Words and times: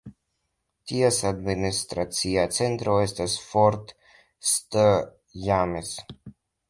Ties 0.91 1.19
administracia 1.31 2.45
centro 2.57 2.95
estis 3.03 3.35
Fort 3.51 3.93
St. 4.07 4.89
James. 5.45 5.93